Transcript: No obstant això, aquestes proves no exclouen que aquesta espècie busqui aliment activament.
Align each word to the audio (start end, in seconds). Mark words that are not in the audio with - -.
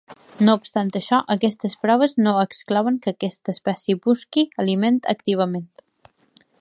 No 0.45 0.53
obstant 0.59 0.87
això, 0.99 1.17
aquestes 1.33 1.75
proves 1.85 2.17
no 2.27 2.33
exclouen 2.45 2.97
que 3.03 3.13
aquesta 3.17 3.55
espècie 3.57 3.99
busqui 4.09 4.47
aliment 4.65 4.99
activament. 5.15 5.69